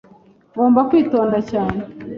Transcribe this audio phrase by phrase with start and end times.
[0.53, 1.79] Ngomba kwitonda cyane,.